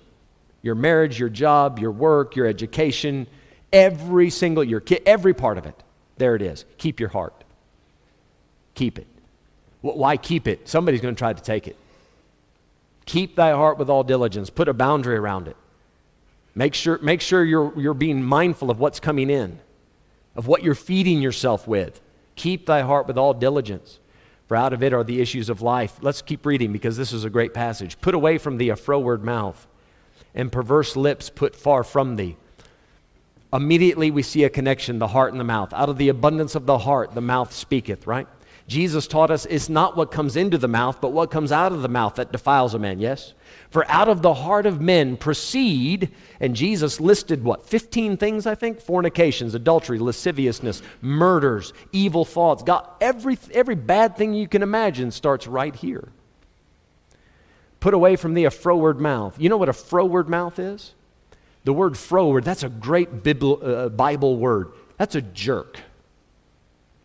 [0.63, 3.27] Your marriage, your job, your work, your education,
[3.73, 5.83] every single your kid, every part of it.
[6.17, 6.65] There it is.
[6.79, 7.45] Keep your heart.
[8.75, 9.07] Keep it.
[9.81, 10.69] Why keep it?
[10.69, 11.77] Somebody's going to try to take it.
[13.05, 14.51] Keep thy heart with all diligence.
[14.51, 15.57] Put a boundary around it.
[16.55, 19.59] Make sure, make sure you're, you're being mindful of what's coming in,
[20.35, 22.01] of what you're feeding yourself with.
[22.35, 24.01] Keep thy heart with all diligence,
[24.49, 25.99] for out of it are the issues of life.
[26.01, 28.01] Let's keep reading because this is a great passage.
[28.01, 29.67] Put away from thee a froward mouth,
[30.35, 32.37] and perverse lips put far from thee.
[33.57, 35.73] Immediately we see a connection the heart and the mouth.
[35.73, 38.29] Out of the abundance of the heart, the mouth speaketh, right?
[38.69, 41.83] Jesus taught us it's not what comes into the mouth, but what comes out of
[41.83, 43.33] the mouth that defiles a man, yes?
[43.71, 48.55] For out of the heart of men proceed, and Jesus listed what, 15 things, I
[48.55, 48.81] think?
[48.81, 52.63] Fornications, adultery, lasciviousness, murders, evil thoughts.
[52.63, 56.09] God, every, every bad thing you can imagine starts right here.
[57.81, 59.41] Put away from thee a froward mouth.
[59.41, 60.96] You know what a froward mouth is?
[61.67, 64.71] The word froward, that's a great Bible, uh, word.
[64.99, 65.81] That's a jerk.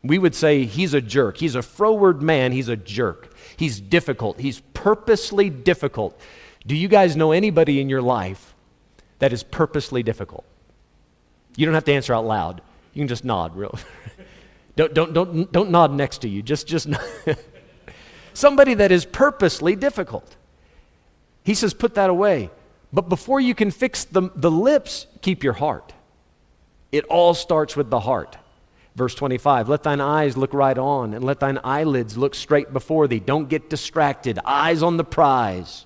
[0.04, 1.38] We would say he's a jerk.
[1.38, 2.52] He's a froward man.
[2.52, 3.34] He's a jerk.
[3.58, 4.40] He's difficult.
[4.40, 6.16] He's purposely difficult.
[6.68, 8.54] Do you guys know anybody in your life
[9.18, 10.46] that is purposely difficult?
[11.58, 12.62] You don't have to answer out loud.
[12.94, 13.80] You can just nod, real.
[14.76, 16.44] don't, don't, don't, don't nod next to you.
[16.44, 16.88] Just, just
[18.36, 20.36] somebody that is purposely difficult.
[21.44, 22.52] He says, put that away.
[22.94, 25.94] But before you can fix the, the lips, keep your heart.
[26.92, 28.38] It all starts with the heart.
[28.96, 33.08] Verse 25, let thine eyes look right on, and let thine eyelids look straight before
[33.08, 33.20] thee.
[33.20, 34.38] Don't get distracted.
[34.44, 35.86] Eyes on the prize.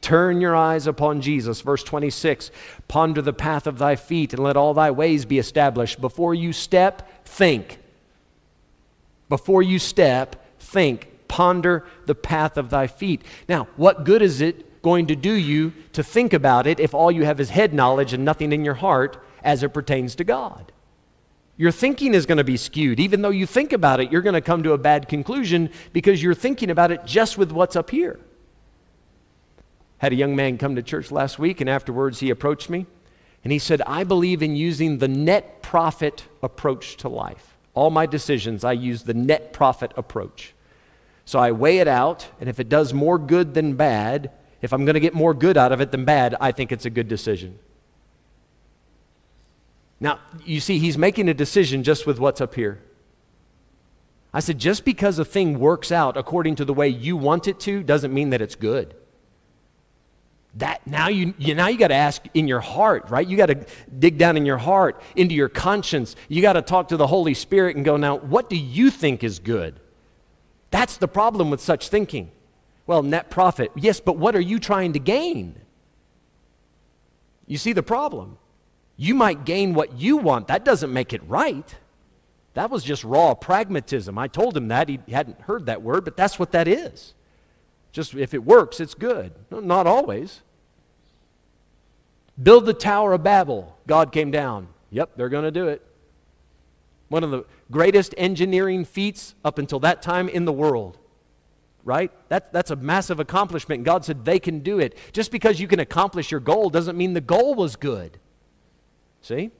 [0.00, 1.60] Turn your eyes upon Jesus.
[1.60, 2.50] Verse 26,
[2.88, 6.00] ponder the path of thy feet, and let all thy ways be established.
[6.00, 7.78] Before you step, think.
[9.28, 11.08] Before you step, think.
[11.28, 13.22] Ponder the path of thy feet.
[13.48, 17.10] Now, what good is it going to do you to think about it if all
[17.10, 20.70] you have is head knowledge and nothing in your heart as it pertains to God?
[21.56, 23.00] Your thinking is going to be skewed.
[23.00, 26.22] Even though you think about it, you're going to come to a bad conclusion because
[26.22, 28.20] you're thinking about it just with what's up here.
[29.98, 32.86] Had a young man come to church last week, and afterwards he approached me
[33.44, 37.56] and he said, I believe in using the net profit approach to life.
[37.74, 40.54] All my decisions, I use the net profit approach.
[41.26, 44.30] So I weigh it out, and if it does more good than bad,
[44.64, 46.86] if I'm going to get more good out of it than bad, I think it's
[46.86, 47.58] a good decision.
[50.00, 52.80] Now, you see, he's making a decision just with what's up here.
[54.32, 57.60] I said, just because a thing works out according to the way you want it
[57.60, 58.94] to doesn't mean that it's good.
[60.54, 63.26] That now you, you now you got to ask in your heart, right?
[63.26, 63.66] You got to
[63.98, 66.16] dig down in your heart, into your conscience.
[66.28, 69.22] You got to talk to the Holy Spirit and go, now, what do you think
[69.22, 69.78] is good?
[70.70, 72.30] That's the problem with such thinking.
[72.86, 73.72] Well, net profit.
[73.74, 75.60] Yes, but what are you trying to gain?
[77.46, 78.38] You see the problem.
[78.96, 80.48] You might gain what you want.
[80.48, 81.74] That doesn't make it right.
[82.54, 84.16] That was just raw pragmatism.
[84.18, 84.88] I told him that.
[84.88, 87.14] He hadn't heard that word, but that's what that is.
[87.90, 89.32] Just if it works, it's good.
[89.50, 90.42] No, not always.
[92.40, 93.76] Build the Tower of Babel.
[93.86, 94.68] God came down.
[94.90, 95.82] Yep, they're going to do it.
[97.08, 100.98] One of the greatest engineering feats up until that time in the world.
[101.84, 102.10] Right?
[102.30, 103.84] That, that's a massive accomplishment.
[103.84, 104.96] God said they can do it.
[105.12, 108.18] Just because you can accomplish your goal doesn't mean the goal was good.
[109.20, 109.50] See?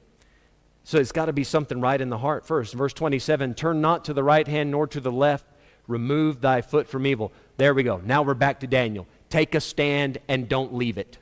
[0.85, 2.75] So it's got to be something right in the heart first.
[2.75, 5.47] Verse 27 Turn not to the right hand nor to the left,
[5.87, 7.33] remove thy foot from evil.
[7.57, 8.01] There we go.
[8.05, 9.07] Now we're back to Daniel.
[9.31, 11.19] Take a stand and don't leave it.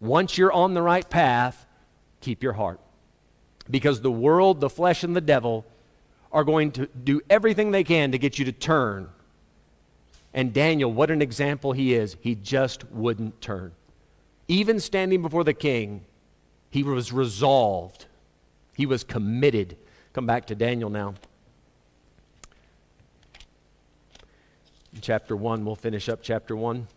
[0.00, 1.66] Once you're on the right path,
[2.20, 2.80] keep your heart.
[3.70, 5.64] Because the world, the flesh, and the devil
[6.32, 9.08] are going to do everything they can to get you to turn.
[10.34, 12.16] And Daniel, what an example he is.
[12.20, 13.72] He just wouldn't turn.
[14.46, 16.04] Even standing before the king,
[16.70, 18.06] he was resolved,
[18.74, 19.76] he was committed.
[20.12, 21.14] Come back to Daniel now.
[24.94, 26.88] In chapter 1, we'll finish up chapter 1.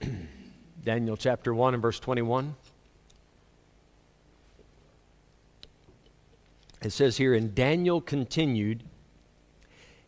[0.84, 2.54] Daniel chapter 1 and verse 21.
[6.90, 8.82] It says here, And Daniel continued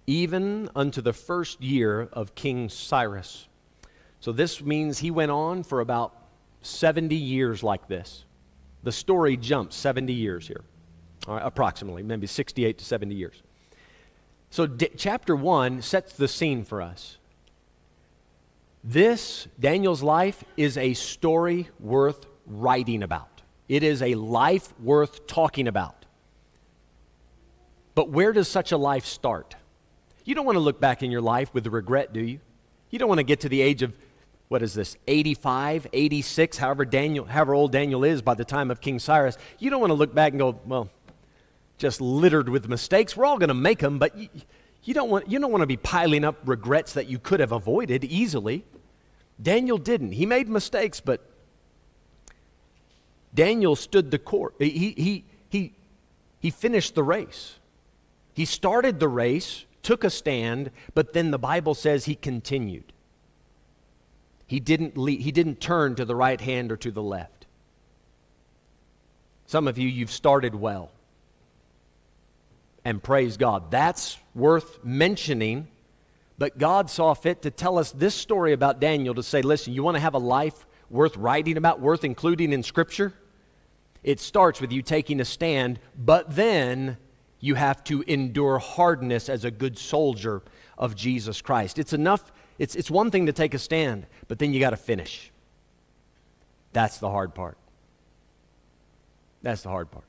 [0.08, 3.46] even unto the first year of King Cyrus.
[4.18, 6.12] So this means he went on for about
[6.62, 8.24] 70 years like this.
[8.82, 10.62] The story jumps 70 years here,
[11.28, 13.40] approximately, maybe 68 to 70 years.
[14.50, 17.16] So d- chapter 1 sets the scene for us.
[18.82, 23.42] This, Daniel's life, is a story worth writing about.
[23.68, 26.01] It is a life worth talking about.
[27.94, 29.54] But where does such a life start?
[30.24, 32.40] You don't want to look back in your life with regret, do you?
[32.90, 33.92] You don't want to get to the age of,
[34.48, 38.80] what is this, 85, 86, however, Daniel, however old Daniel is by the time of
[38.80, 39.36] King Cyrus.
[39.58, 40.90] You don't want to look back and go, well,
[41.78, 43.16] just littered with mistakes.
[43.16, 44.28] We're all going to make them, but you,
[44.84, 47.52] you, don't want, you don't want to be piling up regrets that you could have
[47.52, 48.64] avoided easily.
[49.42, 50.12] Daniel didn't.
[50.12, 51.28] He made mistakes, but
[53.34, 54.54] Daniel stood the court.
[54.58, 55.72] He, he, he,
[56.38, 57.56] he finished the race.
[58.34, 62.92] He started the race, took a stand, but then the Bible says he continued.
[64.46, 67.46] He didn't, lead, he didn't turn to the right hand or to the left.
[69.46, 70.90] Some of you, you've started well.
[72.84, 73.70] And praise God.
[73.70, 75.68] That's worth mentioning
[76.42, 79.84] but God saw fit to tell us this story about Daniel to say, listen, you
[79.84, 83.14] want to have a life worth writing about, worth including in Scripture?
[84.02, 86.96] It starts with you taking a stand, but then
[87.42, 90.42] you have to endure hardness as a good soldier
[90.78, 91.76] of Jesus Christ.
[91.76, 94.76] It's enough, it's, it's one thing to take a stand, but then you got to
[94.76, 95.30] finish.
[96.72, 97.58] That's the hard part.
[99.42, 100.04] That's the hard part.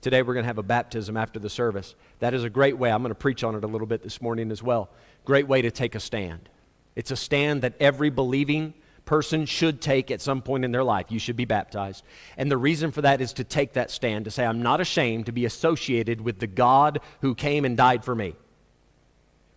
[0.00, 1.96] Today we're going to have a baptism after the service.
[2.20, 2.92] That is a great way.
[2.92, 4.88] I'm going to preach on it a little bit this morning as well.
[5.24, 6.48] Great way to take a stand.
[6.94, 8.72] It's a stand that every believing
[9.06, 11.06] person should take at some point in their life.
[11.08, 12.04] You should be baptized.
[12.36, 15.26] And the reason for that is to take that stand, to say, I'm not ashamed
[15.26, 18.34] to be associated with the God who came and died for me.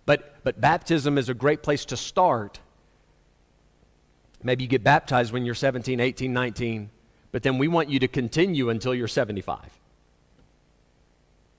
[0.05, 2.59] But, but baptism is a great place to start.
[4.41, 6.89] Maybe you get baptized when you're 17, 18, 19,
[7.31, 9.59] but then we want you to continue until you're 75.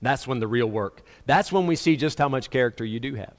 [0.01, 1.03] That's when the real work.
[1.25, 3.35] That's when we see just how much character you do have.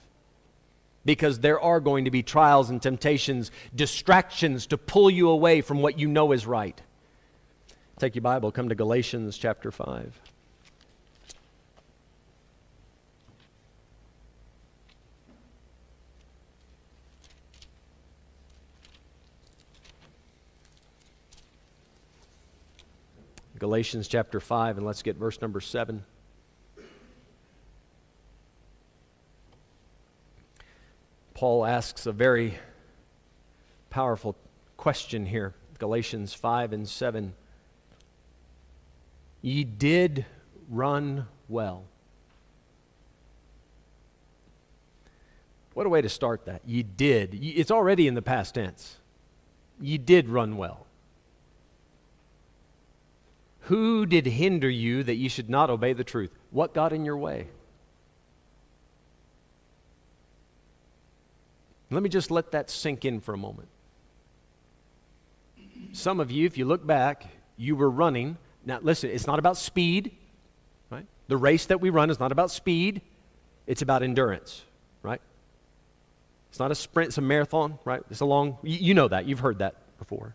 [1.04, 5.82] Because there are going to be trials and temptations, distractions to pull you away from
[5.82, 6.80] what you know is right.
[7.98, 10.20] Take your Bible, come to Galatians chapter 5.
[23.58, 26.04] Galatians chapter 5, and let's get verse number 7.
[31.42, 32.56] Paul asks a very
[33.90, 34.36] powerful
[34.76, 37.34] question here Galatians 5 and 7.
[39.40, 40.24] Ye did
[40.70, 41.82] run well.
[45.74, 46.62] What a way to start that.
[46.64, 47.34] Ye did.
[47.34, 48.98] It's already in the past tense.
[49.80, 50.86] Ye did run well.
[53.62, 56.30] Who did hinder you that ye should not obey the truth?
[56.52, 57.48] What got in your way?
[61.92, 63.68] Let me just let that sink in for a moment.
[65.92, 67.26] Some of you, if you look back,
[67.56, 70.12] you were running Now, listen, it's not about speed,
[70.88, 71.06] right?
[71.28, 73.02] The race that we run is not about speed,
[73.66, 74.62] it's about endurance,
[75.02, 75.20] right?
[76.50, 78.02] It's not a sprint, it's a marathon, right?
[78.10, 80.34] It's a long, you, know that, you've heard that before.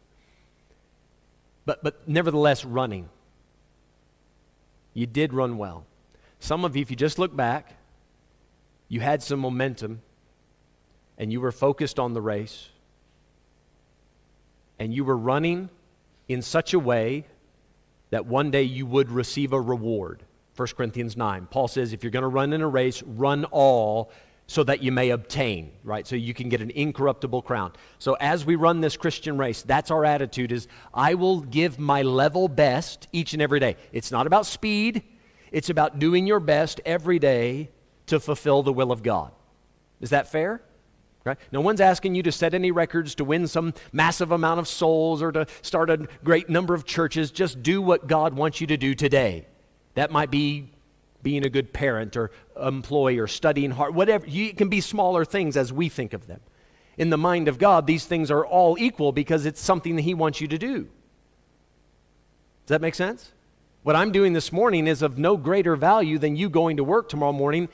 [1.65, 3.09] But, but nevertheless, running.
[4.93, 5.85] You did run well.
[6.39, 7.75] Some of you, if you just look back,
[8.89, 10.01] you had some momentum
[11.17, 12.69] and you were focused on the race
[14.79, 15.69] and you were running
[16.27, 17.25] in such a way
[18.09, 20.23] that one day you would receive a reward.
[20.55, 21.47] 1 Corinthians 9.
[21.49, 24.11] Paul says, if you're going to run in a race, run all
[24.47, 26.07] so that you may obtain, right?
[26.07, 27.73] So you can get an incorruptible crown.
[27.99, 32.01] So as we run this Christian race, that's our attitude is I will give my
[32.01, 33.75] level best each and every day.
[33.91, 35.03] It's not about speed,
[35.51, 37.69] it's about doing your best every day
[38.07, 39.31] to fulfill the will of God.
[39.99, 40.61] Is that fair?
[41.27, 41.37] Right?
[41.51, 45.21] No one's asking you to set any records to win some massive amount of souls
[45.21, 47.31] or to start a great number of churches.
[47.31, 49.45] Just do what God wants you to do today.
[49.95, 50.71] That might be
[51.23, 54.25] being a good parent or employee or studying hard, whatever.
[54.27, 56.39] It can be smaller things as we think of them.
[56.97, 60.13] In the mind of God, these things are all equal because it's something that He
[60.13, 60.83] wants you to do.
[62.65, 63.33] Does that make sense?
[63.83, 67.07] What I'm doing this morning is of no greater value than you going to work
[67.07, 67.69] tomorrow morning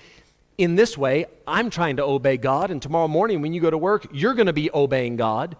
[0.58, 3.78] in this way, I'm trying to obey God, and tomorrow morning when you go to
[3.78, 5.56] work, you're going to be obeying God.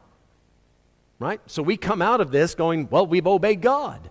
[1.20, 1.40] Right?
[1.46, 4.10] So we come out of this going, well, we've obeyed God.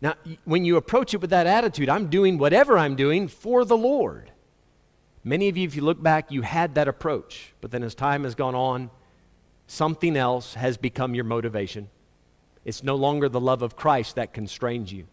[0.00, 3.76] Now, when you approach it with that attitude, I'm doing whatever I'm doing for the
[3.76, 4.32] Lord.
[5.22, 7.52] Many of you, if you look back, you had that approach.
[7.60, 8.90] But then as time has gone on,
[9.68, 11.88] something else has become your motivation.
[12.64, 15.06] It's no longer the love of Christ that constrains you,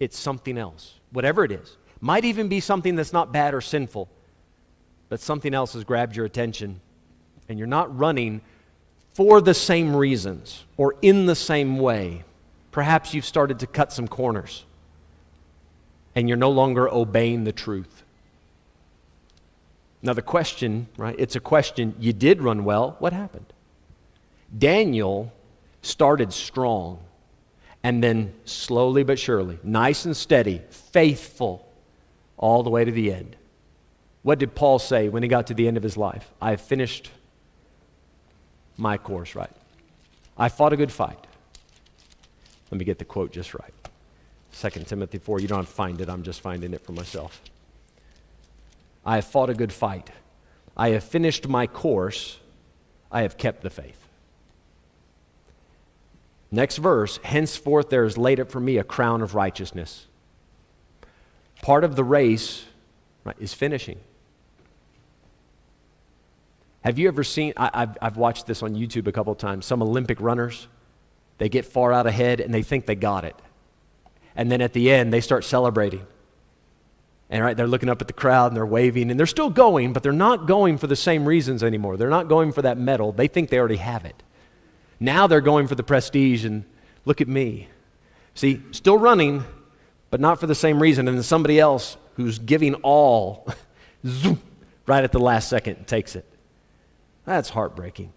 [0.00, 1.76] it's something else, whatever it is.
[2.02, 4.08] Might even be something that's not bad or sinful,
[5.08, 6.80] but something else has grabbed your attention,
[7.48, 8.40] and you're not running
[9.14, 12.24] for the same reasons or in the same way.
[12.72, 14.64] Perhaps you've started to cut some corners,
[16.16, 18.02] and you're no longer obeying the truth.
[20.02, 21.14] Now, the question, right?
[21.16, 21.94] It's a question.
[22.00, 22.96] You did run well.
[22.98, 23.46] What happened?
[24.58, 25.32] Daniel
[25.82, 26.98] started strong
[27.84, 31.68] and then slowly but surely, nice and steady, faithful,
[32.42, 33.36] all the way to the end.
[34.22, 36.28] What did Paul say when he got to the end of his life?
[36.42, 37.10] I have finished
[38.76, 39.50] my course, right?
[40.36, 41.24] I fought a good fight.
[42.70, 43.72] Let me get the quote just right.
[44.58, 45.40] 2 Timothy 4.
[45.40, 47.40] You don't find it, I'm just finding it for myself.
[49.06, 50.10] I have fought a good fight.
[50.76, 52.38] I have finished my course.
[53.10, 54.04] I have kept the faith.
[56.50, 60.06] Next verse, henceforth there is laid up for me a crown of righteousness
[61.62, 62.64] Part of the race
[63.24, 63.98] right, is finishing.
[66.82, 67.54] Have you ever seen?
[67.56, 69.64] I, have I've watched this on YouTube a couple of times.
[69.64, 70.66] Some Olympic runners,
[71.38, 73.36] they get far out ahead and they think they got it.
[74.34, 76.04] And then at the end, they start celebrating.
[77.30, 79.92] And right, they're looking up at the crowd and they're waving and they're still going,
[79.92, 81.96] but they're not going for the same reasons anymore.
[81.96, 83.12] They're not going for that medal.
[83.12, 84.20] They think they already have it.
[84.98, 86.64] Now they're going for the prestige and
[87.04, 87.68] look at me.
[88.34, 89.44] See, still running,
[90.12, 91.08] but not for the same reason.
[91.08, 93.48] And then somebody else who's giving all
[94.06, 94.38] zoom,
[94.86, 96.26] right at the last second takes it.
[97.24, 98.12] That's heartbreaking.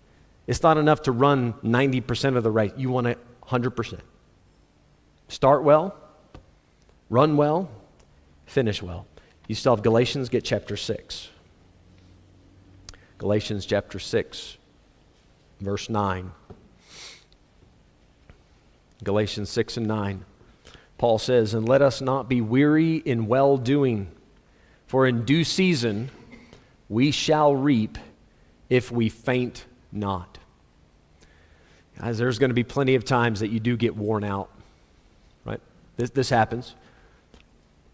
[0.46, 2.74] It's not enough to run 90% of the race.
[2.76, 3.18] You want it
[3.48, 4.02] 100%.
[5.30, 5.96] Start well,
[7.10, 7.72] run well,
[8.46, 9.08] finish well.
[9.48, 11.30] You still have Galatians, get chapter 6.
[13.20, 14.58] Galatians chapter 6,
[15.62, 16.32] verse 9.
[19.02, 20.26] Galatians 6 and 9.
[20.98, 24.12] Paul says, And let us not be weary in well doing,
[24.88, 26.10] for in due season
[26.90, 27.98] we shall reap
[28.70, 30.38] if we faint not.
[32.00, 34.50] Guys, there's going to be plenty of times that you do get worn out,
[35.46, 35.62] right?
[35.96, 36.76] This, this happens.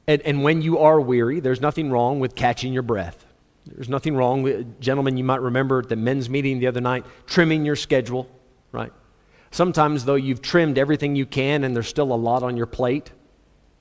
[0.08, 3.26] And, and when you are weary, there's nothing wrong with catching your breath.
[3.68, 7.06] There's nothing wrong with, gentlemen, you might remember at the men's meeting the other night,
[7.28, 8.28] trimming your schedule,
[8.72, 8.92] right?
[9.52, 13.12] Sometimes, though, you've trimmed everything you can and there's still a lot on your plate.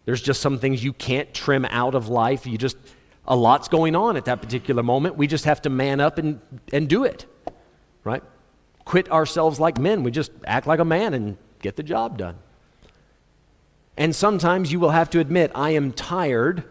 [0.05, 2.45] There's just some things you can't trim out of life.
[2.45, 2.77] You just,
[3.27, 5.16] a lot's going on at that particular moment.
[5.16, 6.41] We just have to man up and,
[6.73, 7.27] and do it,
[8.03, 8.23] right?
[8.85, 10.03] Quit ourselves like men.
[10.03, 12.39] We just act like a man and get the job done.
[13.97, 16.64] And sometimes you will have to admit, I am tired,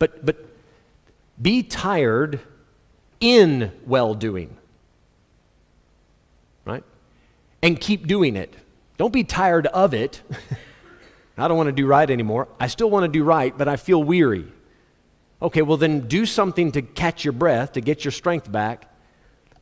[0.00, 0.44] but, but
[1.40, 2.40] be tired
[3.20, 4.56] in well doing
[7.62, 8.54] and keep doing it.
[8.96, 10.22] Don't be tired of it.
[11.38, 12.48] I don't want to do right anymore.
[12.58, 14.46] I still want to do right, but I feel weary.
[15.42, 18.90] Okay, well, then do something to catch your breath, to get your strength back,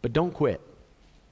[0.03, 0.61] but don't quit.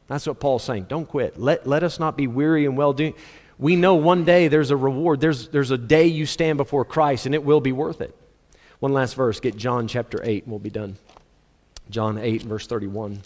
[0.08, 0.86] That's what Paul's saying.
[0.88, 1.38] Don't quit.
[1.38, 3.14] Let, let us not be weary and well doing.
[3.56, 5.20] we know one day there's a reward.
[5.20, 8.16] There's, there's a day you stand before Christ, and it will be worth it.
[8.80, 9.38] One last verse.
[9.38, 10.96] Get John chapter 8, and we'll be done.
[11.88, 13.22] John 8, verse 31.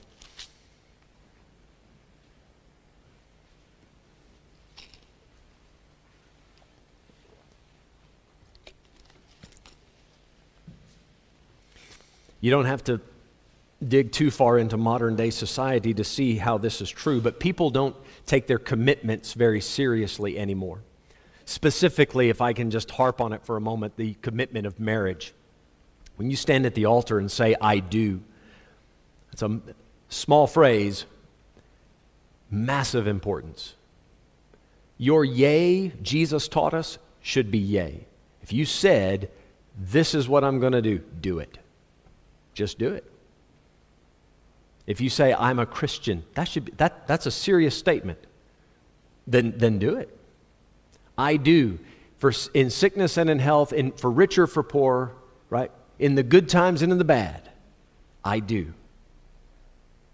[12.41, 13.01] You don't have to
[13.87, 17.71] dig too far into modern day society to see how this is true, but people
[17.71, 20.81] don't take their commitments very seriously anymore.
[21.45, 25.33] Specifically, if I can just harp on it for a moment, the commitment of marriage.
[26.17, 28.21] When you stand at the altar and say, I do,
[29.33, 29.61] it's a
[30.09, 31.05] small phrase,
[32.51, 33.75] massive importance.
[34.99, 38.07] Your yea, Jesus taught us, should be yea.
[38.43, 39.31] If you said,
[39.79, 41.59] This is what I'm going to do, do it.
[42.57, 43.05] Just do it.
[44.87, 48.19] If you say, I'm a Christian, that should be, that, that's a serious statement.
[49.27, 50.17] Then, then do it.
[51.19, 51.79] I do.
[52.17, 55.13] For, in sickness and in health, in, for rich or for poor,
[55.51, 55.71] right?
[55.99, 57.51] In the good times and in the bad,
[58.25, 58.73] I do.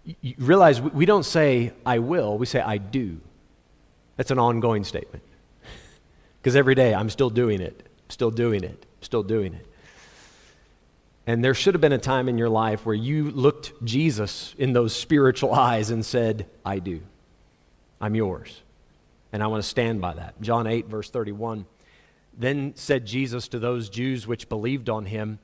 [0.03, 3.21] You, realize we don't say, I will, we say, I do.
[4.17, 5.23] That's an ongoing statement.
[6.41, 9.65] Because every day I'm still doing it, still doing it, still doing it.
[11.25, 14.73] And there should have been a time in your life where you looked Jesus in
[14.73, 17.01] those spiritual eyes and said, I do.
[18.01, 18.61] I'm yours.
[19.31, 20.39] And I want to stand by that.
[20.41, 21.65] John 8, verse 31.
[22.37, 25.39] Then said Jesus to those Jews which believed on him,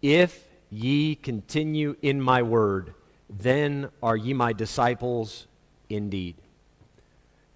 [0.00, 2.94] If ye continue in my word,
[3.28, 5.46] then are ye my disciples
[5.88, 6.36] indeed.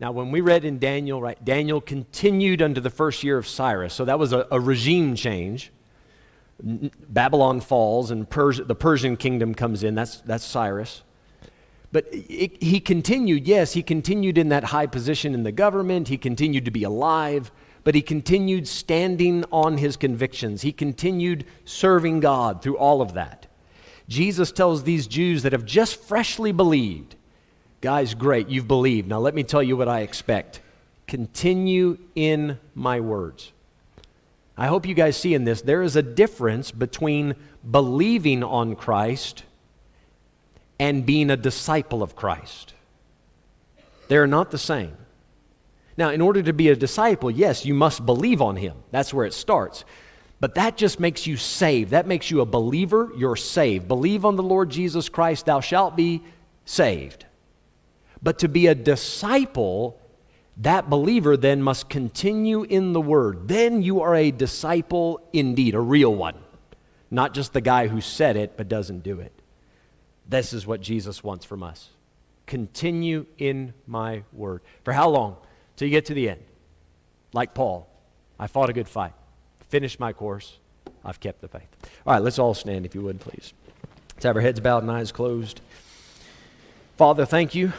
[0.01, 3.93] Now, when we read in Daniel, right, Daniel continued unto the first year of Cyrus.
[3.93, 5.71] So that was a, a regime change.
[6.63, 9.95] Babylon falls and Persia, the Persian kingdom comes in.
[9.95, 11.03] That's, that's Cyrus.
[11.93, 16.09] But it, he continued, yes, he continued in that high position in the government.
[16.09, 17.51] He continued to be alive,
[17.83, 20.63] but he continued standing on his convictions.
[20.63, 23.47] He continued serving God through all of that.
[24.09, 27.17] Jesus tells these Jews that have just freshly believed,
[27.81, 29.09] guys, great, you've believed.
[29.09, 30.61] Now let me tell you what I expect.
[31.07, 33.53] Continue in my words.
[34.61, 37.35] I hope you guys see in this there is a difference between
[37.69, 39.45] believing on Christ
[40.79, 42.75] and being a disciple of Christ.
[44.09, 44.99] They're not the same.
[45.97, 48.77] Now, in order to be a disciple, yes, you must believe on him.
[48.91, 49.87] That's where it starts.
[50.41, 51.93] But that just makes you saved.
[51.93, 53.11] That makes you a believer.
[53.17, 53.89] You're saved.
[53.89, 56.23] Believe on the Lord Jesus Christ, thou shalt be
[56.67, 57.25] saved.
[58.23, 59.99] But to be a disciple
[60.61, 63.49] that believer then must continue in the word.
[63.49, 66.37] Then you are a disciple indeed, a real one,
[67.11, 69.33] not just the guy who said it but doesn't do it.
[70.29, 71.89] This is what Jesus wants from us.
[72.47, 74.61] Continue in my word.
[74.85, 75.37] For how long?
[75.77, 76.43] Till you get to the end.
[77.33, 77.89] Like Paul,
[78.39, 79.13] I fought a good fight,
[79.69, 80.59] finished my course,
[81.05, 81.69] I've kept the faith.
[82.07, 83.55] All right, let's all stand if you would, please.
[84.15, 85.61] Let's have our heads bowed and eyes closed.
[86.97, 87.73] Father, thank you.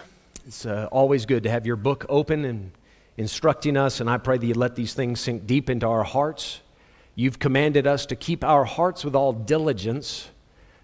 [0.48, 2.72] It's uh, always good to have your book open and
[3.18, 6.62] instructing us, and I pray that you let these things sink deep into our hearts.
[7.14, 10.30] You've commanded us to keep our hearts with all diligence.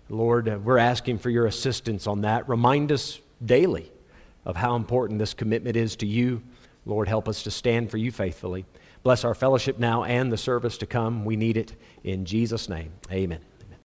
[0.09, 2.47] Lord, uh, we're asking for your assistance on that.
[2.47, 3.91] Remind us daily
[4.45, 6.43] of how important this commitment is to you.
[6.85, 8.65] Lord, help us to stand for you faithfully.
[9.03, 11.25] Bless our fellowship now and the service to come.
[11.25, 12.91] We need it in Jesus' name.
[13.11, 13.39] Amen.